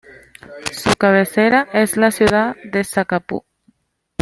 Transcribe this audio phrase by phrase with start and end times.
[0.71, 3.45] Su cabecera es la ciudad de Zacapu.